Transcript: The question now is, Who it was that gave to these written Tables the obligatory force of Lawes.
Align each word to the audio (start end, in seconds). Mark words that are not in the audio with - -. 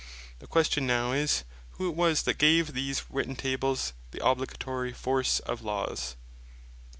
The 0.39 0.47
question 0.47 0.87
now 0.87 1.11
is, 1.11 1.43
Who 1.73 1.87
it 1.87 1.95
was 1.95 2.23
that 2.23 2.39
gave 2.39 2.65
to 2.65 2.71
these 2.71 3.03
written 3.11 3.35
Tables 3.35 3.93
the 4.09 4.25
obligatory 4.25 4.93
force 4.93 5.37
of 5.41 5.61
Lawes. 5.61 6.15